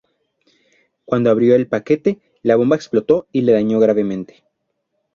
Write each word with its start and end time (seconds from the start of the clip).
Cuando 1.05 1.29
abrió 1.29 1.55
el 1.55 1.67
paquete 1.67 2.19
la 2.41 2.55
bomba 2.55 2.75
explotó 2.75 3.27
y 3.31 3.41
le 3.43 3.53
dañó 3.53 3.79
gravemente. 3.79 4.43